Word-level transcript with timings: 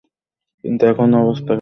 কিন্তু 0.63 0.83
এখন 0.91 1.09
অবস্থা 1.15 1.41
দেখো! 1.41 1.49